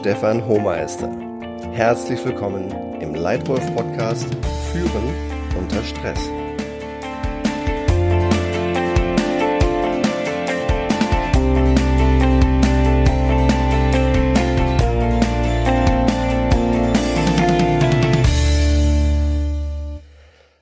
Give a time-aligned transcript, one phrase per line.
[0.00, 1.10] Stefan Hohmeister.
[1.72, 2.70] Herzlich willkommen
[3.02, 4.26] im Leitwolf Podcast
[4.72, 5.14] Führen
[5.58, 6.18] unter Stress.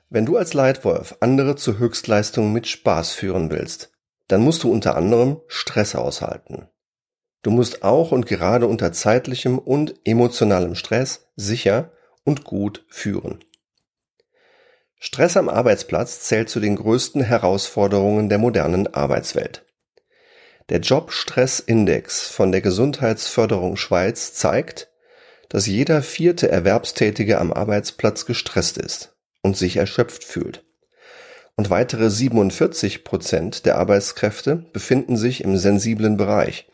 [0.09, 3.93] Wenn du als Leitwolf andere zur Höchstleistung mit Spaß führen willst,
[4.27, 6.67] dann musst du unter anderem Stress aushalten.
[7.41, 11.91] Du musst auch und gerade unter zeitlichem und emotionalem Stress sicher
[12.23, 13.43] und gut führen.
[14.99, 19.65] Stress am Arbeitsplatz zählt zu den größten Herausforderungen der modernen Arbeitswelt.
[20.67, 24.89] Der Jobstressindex von der Gesundheitsförderung Schweiz zeigt,
[25.47, 30.63] dass jeder vierte Erwerbstätige am Arbeitsplatz gestresst ist und sich erschöpft fühlt.
[31.55, 36.67] Und weitere 47 Prozent der Arbeitskräfte befinden sich im sensiblen Bereich,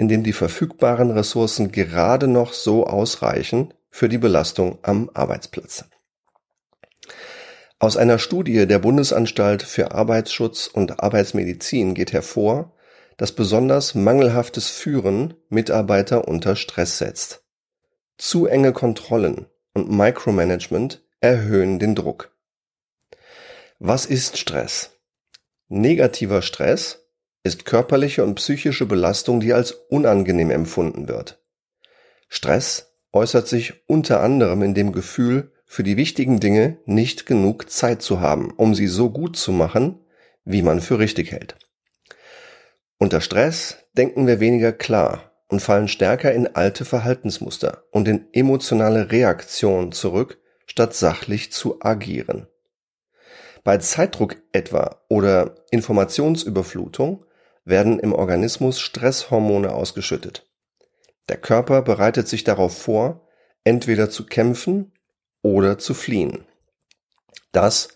[0.00, 5.84] in dem die verfügbaren Ressourcen gerade noch so ausreichen für die Belastung am Arbeitsplatz.
[7.78, 12.74] Aus einer Studie der Bundesanstalt für Arbeitsschutz und Arbeitsmedizin geht hervor,
[13.18, 17.44] dass besonders mangelhaftes Führen Mitarbeiter unter Stress setzt.
[18.16, 22.34] Zu enge Kontrollen und Micromanagement erhöhen den Druck.
[23.78, 24.98] Was ist Stress?
[25.68, 27.09] Negativer Stress
[27.42, 31.42] ist körperliche und psychische Belastung, die als unangenehm empfunden wird.
[32.28, 38.02] Stress äußert sich unter anderem in dem Gefühl, für die wichtigen Dinge nicht genug Zeit
[38.02, 40.00] zu haben, um sie so gut zu machen,
[40.44, 41.56] wie man für richtig hält.
[42.98, 49.12] Unter Stress denken wir weniger klar und fallen stärker in alte Verhaltensmuster und in emotionale
[49.12, 52.46] Reaktionen zurück, statt sachlich zu agieren.
[53.62, 57.24] Bei Zeitdruck etwa oder Informationsüberflutung
[57.70, 60.46] werden im Organismus Stresshormone ausgeschüttet.
[61.28, 63.26] Der Körper bereitet sich darauf vor,
[63.64, 64.92] entweder zu kämpfen
[65.42, 66.44] oder zu fliehen.
[67.52, 67.88] Das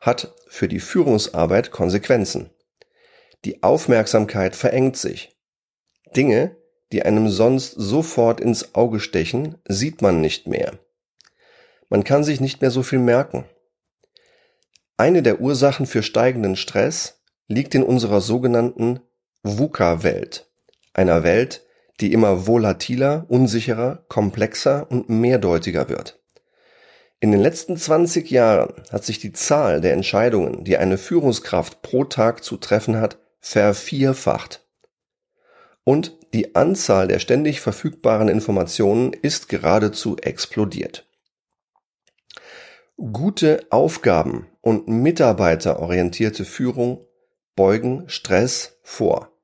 [0.00, 2.50] hat für die Führungsarbeit Konsequenzen.
[3.44, 5.36] Die Aufmerksamkeit verengt sich.
[6.16, 6.56] Dinge,
[6.92, 10.78] die einem sonst sofort ins Auge stechen, sieht man nicht mehr.
[11.88, 13.44] Man kann sich nicht mehr so viel merken.
[14.96, 19.00] Eine der Ursachen für steigenden Stress liegt in unserer sogenannten
[19.42, 20.48] VUCA-Welt,
[20.92, 21.66] einer Welt,
[22.00, 26.20] die immer volatiler, unsicherer, komplexer und mehrdeutiger wird.
[27.20, 32.04] In den letzten 20 Jahren hat sich die Zahl der Entscheidungen, die eine Führungskraft pro
[32.04, 34.64] Tag zu treffen hat, vervierfacht.
[35.84, 41.06] Und die Anzahl der ständig verfügbaren Informationen ist geradezu explodiert.
[42.96, 47.04] Gute Aufgaben und mitarbeiterorientierte Führung
[47.60, 49.36] beugen Stress vor.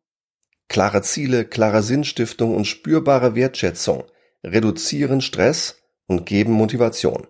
[0.68, 4.04] Klare Ziele, klare Sinnstiftung und spürbare Wertschätzung
[4.42, 7.26] reduzieren Stress und geben Motivation.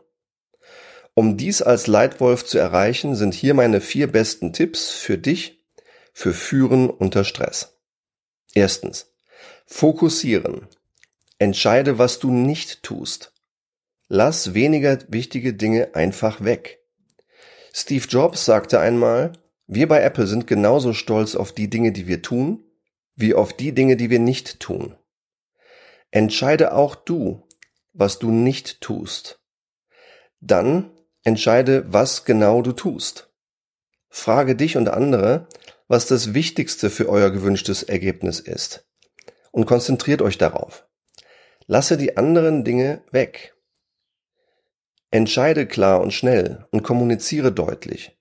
[1.14, 5.60] Um dies als Leitwolf zu erreichen, sind hier meine vier besten Tipps für dich
[6.12, 7.80] für Führen unter Stress.
[8.54, 9.12] Erstens.
[9.66, 10.68] Fokussieren.
[11.40, 13.32] Entscheide, was du nicht tust.
[14.06, 16.78] Lass weniger wichtige Dinge einfach weg.
[17.72, 19.32] Steve Jobs sagte einmal,
[19.66, 22.64] wir bei Apple sind genauso stolz auf die Dinge, die wir tun,
[23.16, 24.94] wie auf die Dinge, die wir nicht tun.
[26.10, 27.46] Entscheide auch du,
[27.92, 29.40] was du nicht tust.
[30.40, 30.90] Dann
[31.24, 33.32] entscheide, was genau du tust.
[34.08, 35.48] Frage dich und andere,
[35.88, 38.86] was das Wichtigste für euer gewünschtes Ergebnis ist.
[39.50, 40.86] Und konzentriert euch darauf.
[41.66, 43.56] Lasse die anderen Dinge weg.
[45.10, 48.15] Entscheide klar und schnell und kommuniziere deutlich.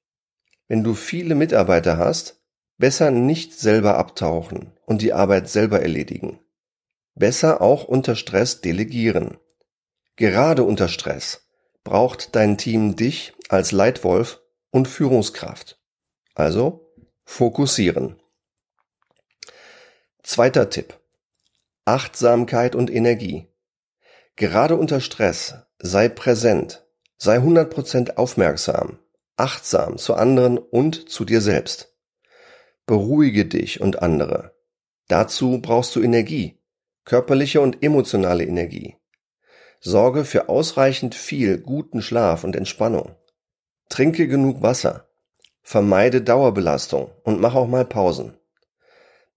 [0.68, 2.42] Wenn du viele Mitarbeiter hast,
[2.78, 6.40] besser nicht selber abtauchen und die Arbeit selber erledigen.
[7.14, 9.38] Besser auch unter Stress delegieren.
[10.16, 11.48] Gerade unter Stress
[11.84, 15.80] braucht dein Team dich als Leitwolf und Führungskraft.
[16.34, 16.94] Also
[17.24, 18.22] fokussieren.
[20.24, 21.00] Zweiter Tipp.
[21.86, 23.48] Achtsamkeit und Energie.
[24.36, 26.86] Gerade unter Stress sei präsent,
[27.18, 29.00] sei 100% aufmerksam,
[29.38, 31.94] achtsam zu anderen und zu dir selbst.
[32.86, 34.56] Beruhige dich und andere.
[35.08, 36.62] Dazu brauchst du Energie,
[37.04, 38.98] körperliche und emotionale Energie.
[39.80, 43.16] Sorge für ausreichend viel guten Schlaf und Entspannung.
[43.90, 45.10] Trinke genug Wasser.
[45.62, 48.38] Vermeide Dauerbelastung und mach auch mal Pausen.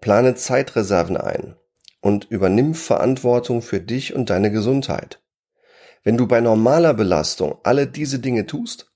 [0.00, 1.56] Plane Zeitreserven ein
[2.00, 5.20] und übernimm Verantwortung für dich und deine Gesundheit.
[6.04, 8.87] Wenn du bei normaler Belastung alle diese Dinge tust,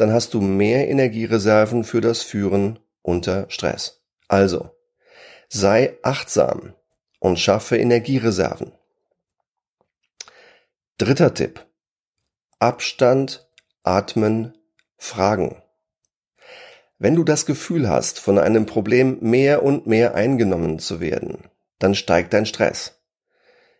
[0.00, 4.02] dann hast du mehr Energiereserven für das Führen unter Stress.
[4.28, 4.70] Also,
[5.48, 6.74] sei achtsam
[7.20, 8.72] und schaffe Energiereserven.
[10.98, 11.64] Dritter Tipp.
[12.58, 13.48] Abstand,
[13.82, 14.56] atmen,
[14.96, 15.62] fragen.
[16.98, 21.44] Wenn du das Gefühl hast, von einem Problem mehr und mehr eingenommen zu werden,
[21.78, 23.00] dann steigt dein Stress.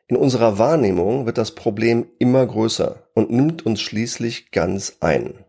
[0.06, 5.44] In unserer Wahrnehmung wird das Problem immer größer und nimmt uns schließlich ganz ein.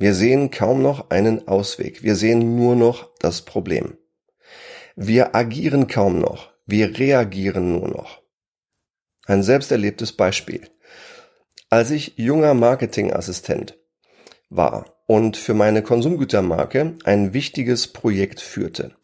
[0.00, 3.98] Wir sehen kaum noch einen Ausweg, wir sehen nur noch das Problem.
[4.94, 8.22] Wir agieren kaum noch, wir reagieren nur noch.
[9.26, 10.68] Ein selbsterlebtes Beispiel.
[11.68, 13.76] Als ich junger Marketingassistent
[14.50, 18.94] war und für meine Konsumgütermarke ein wichtiges Projekt führte,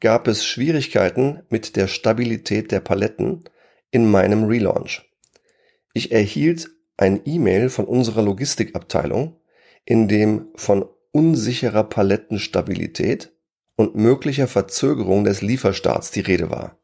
[0.00, 3.44] gab es Schwierigkeiten mit der Stabilität der Paletten
[3.90, 5.10] in meinem Relaunch.
[5.94, 6.68] Ich erhielt
[6.98, 9.40] ein E-Mail von unserer Logistikabteilung,
[9.86, 13.32] in dem von unsicherer Palettenstabilität
[13.76, 16.78] und möglicher Verzögerung des Lieferstarts die Rede war.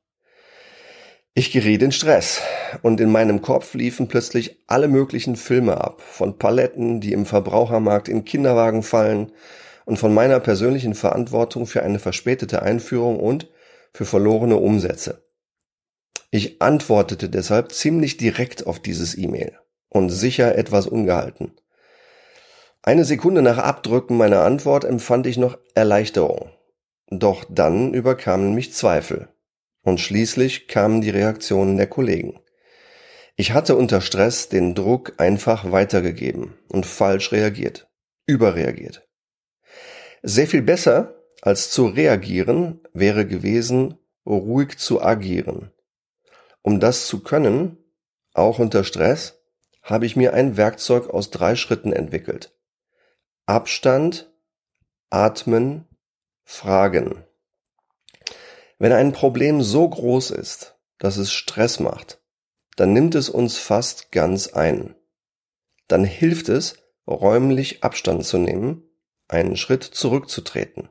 [1.34, 2.42] Ich geriet in Stress
[2.82, 8.08] und in meinem Kopf liefen plötzlich alle möglichen Filme ab, von Paletten, die im Verbrauchermarkt
[8.08, 9.32] in Kinderwagen fallen
[9.84, 13.50] und von meiner persönlichen Verantwortung für eine verspätete Einführung und
[13.92, 15.26] für verlorene Umsätze.
[16.30, 19.58] Ich antwortete deshalb ziemlich direkt auf dieses E-Mail
[19.88, 21.52] und sicher etwas ungehalten.
[22.84, 26.50] Eine Sekunde nach Abdrücken meiner Antwort empfand ich noch Erleichterung.
[27.10, 29.28] Doch dann überkamen mich Zweifel.
[29.82, 32.40] Und schließlich kamen die Reaktionen der Kollegen.
[33.36, 37.88] Ich hatte unter Stress den Druck einfach weitergegeben und falsch reagiert,
[38.26, 39.08] überreagiert.
[40.22, 45.70] Sehr viel besser als zu reagieren wäre gewesen, ruhig zu agieren.
[46.62, 47.78] Um das zu können,
[48.34, 49.40] auch unter Stress,
[49.82, 52.52] habe ich mir ein Werkzeug aus drei Schritten entwickelt.
[53.46, 54.32] Abstand,
[55.10, 55.88] Atmen,
[56.44, 57.24] Fragen.
[58.78, 62.22] Wenn ein Problem so groß ist, dass es Stress macht,
[62.76, 64.94] dann nimmt es uns fast ganz ein.
[65.88, 66.76] Dann hilft es,
[67.08, 68.84] räumlich Abstand zu nehmen,
[69.26, 70.88] einen Schritt zurückzutreten.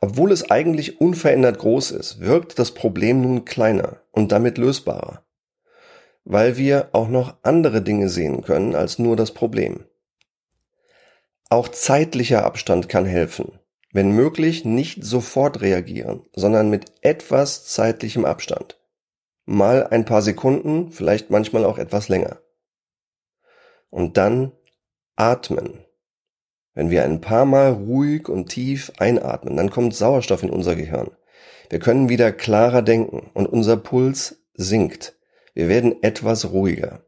[0.00, 5.26] Obwohl es eigentlich unverändert groß ist, wirkt das Problem nun kleiner und damit lösbarer,
[6.24, 9.84] weil wir auch noch andere Dinge sehen können als nur das Problem.
[11.52, 13.58] Auch zeitlicher Abstand kann helfen,
[13.92, 18.78] wenn möglich nicht sofort reagieren, sondern mit etwas zeitlichem Abstand.
[19.46, 22.40] Mal ein paar Sekunden, vielleicht manchmal auch etwas länger.
[23.90, 24.52] Und dann
[25.16, 25.84] atmen.
[26.74, 31.10] Wenn wir ein paar Mal ruhig und tief einatmen, dann kommt Sauerstoff in unser Gehirn.
[31.68, 35.18] Wir können wieder klarer denken und unser Puls sinkt.
[35.54, 37.04] Wir werden etwas ruhiger.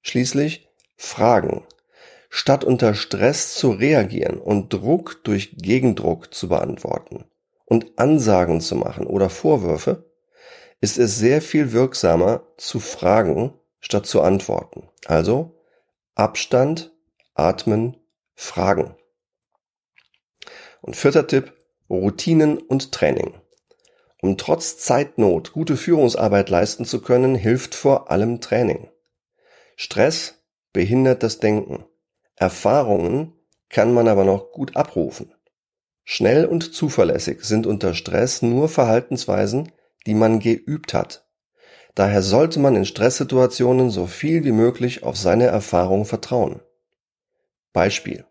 [0.00, 1.66] Schließlich Fragen
[2.36, 7.26] statt unter Stress zu reagieren und Druck durch Gegendruck zu beantworten
[7.64, 10.10] und Ansagen zu machen oder Vorwürfe,
[10.80, 14.88] ist es sehr viel wirksamer zu fragen statt zu antworten.
[15.06, 15.60] Also
[16.16, 16.92] Abstand,
[17.34, 17.98] atmen,
[18.34, 18.96] fragen.
[20.80, 21.52] Und vierter Tipp,
[21.88, 23.34] Routinen und Training.
[24.20, 28.90] Um trotz Zeitnot gute Führungsarbeit leisten zu können, hilft vor allem Training.
[29.76, 30.42] Stress
[30.72, 31.84] behindert das Denken.
[32.36, 33.32] Erfahrungen
[33.68, 35.34] kann man aber noch gut abrufen.
[36.04, 39.72] Schnell und zuverlässig sind unter Stress nur Verhaltensweisen,
[40.06, 41.26] die man geübt hat.
[41.94, 46.60] Daher sollte man in Stresssituationen so viel wie möglich auf seine Erfahrung vertrauen.
[47.72, 48.24] Beispiel.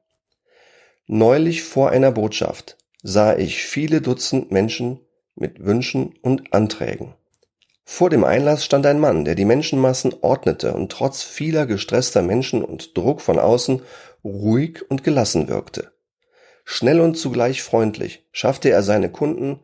[1.07, 4.99] Neulich vor einer Botschaft sah ich viele Dutzend Menschen
[5.35, 7.15] mit Wünschen und Anträgen.
[7.85, 12.63] Vor dem Einlass stand ein Mann, der die Menschenmassen ordnete und trotz vieler gestresster Menschen
[12.63, 13.81] und Druck von außen
[14.23, 15.91] ruhig und gelassen wirkte.
[16.63, 19.59] Schnell und zugleich freundlich schaffte er seine Kunden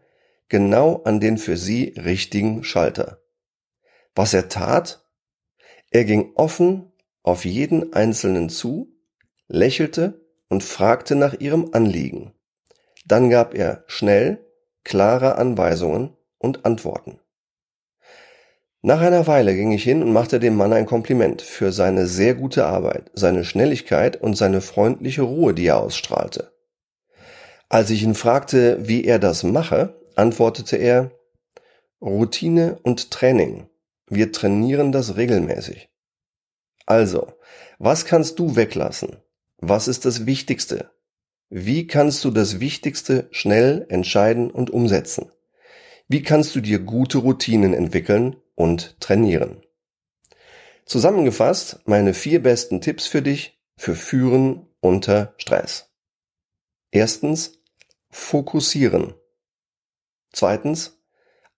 [0.49, 3.21] genau an den für sie richtigen Schalter.
[4.15, 5.05] Was er tat?
[5.91, 6.91] Er ging offen
[7.23, 8.91] auf jeden Einzelnen zu,
[9.47, 12.33] lächelte und fragte nach ihrem Anliegen.
[13.05, 14.45] Dann gab er schnell,
[14.83, 17.19] klare Anweisungen und Antworten.
[18.81, 22.33] Nach einer Weile ging ich hin und machte dem Mann ein Kompliment für seine sehr
[22.33, 26.53] gute Arbeit, seine Schnelligkeit und seine freundliche Ruhe, die er ausstrahlte.
[27.67, 31.12] Als ich ihn fragte, wie er das mache, antwortete er,
[32.01, 33.67] Routine und Training.
[34.07, 35.89] Wir trainieren das regelmäßig.
[36.86, 37.33] Also,
[37.79, 39.17] was kannst du weglassen?
[39.57, 40.89] Was ist das Wichtigste?
[41.50, 45.31] Wie kannst du das Wichtigste schnell entscheiden und umsetzen?
[46.07, 49.62] Wie kannst du dir gute Routinen entwickeln und trainieren.
[50.86, 55.89] Zusammengefasst meine vier besten Tipps für dich für Führen unter Stress.
[56.92, 57.62] Erstens,
[58.10, 59.13] fokussieren.
[60.34, 61.01] Zweitens,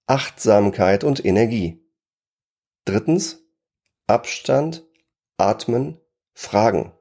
[0.06, 1.84] Achtsamkeit und Energie.
[2.86, 3.44] Drittens,
[4.06, 4.86] Abstand,
[5.38, 6.00] Atmen,
[6.34, 6.92] Fragen.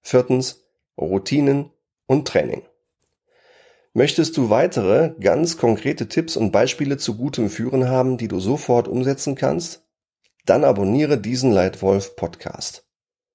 [0.00, 0.64] Viertens
[0.96, 1.70] Routinen
[2.06, 2.66] und Training.
[3.94, 8.86] Möchtest du weitere ganz konkrete Tipps und Beispiele zu gutem Führen haben, die du sofort
[8.86, 9.86] umsetzen kannst?
[10.44, 12.86] Dann abonniere diesen Leitwolf Podcast.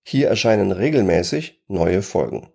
[0.03, 2.49] Hier erscheinen regelmäßig neue Folgen.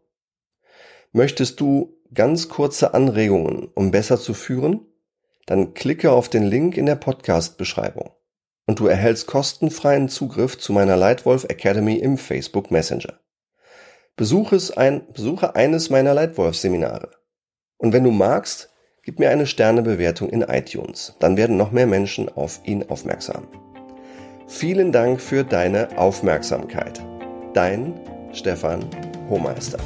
[1.12, 4.86] Möchtest du ganz kurze Anregungen, um besser zu führen?
[5.46, 8.10] Dann klicke auf den Link in der Podcast-Beschreibung
[8.66, 13.18] und du erhältst kostenfreien Zugriff zu meiner Leitwolf Academy im Facebook Messenger.
[14.14, 17.10] Besuche, ein, besuche eines meiner Leitwolf-Seminare.
[17.78, 18.70] Und wenn du magst,
[19.04, 21.14] gib mir eine Sternebewertung in iTunes.
[21.20, 23.46] Dann werden noch mehr Menschen auf ihn aufmerksam.
[24.48, 27.00] Vielen Dank für deine Aufmerksamkeit.
[27.54, 27.94] Dein
[28.32, 28.84] Stefan
[29.30, 29.78] Hohmeister.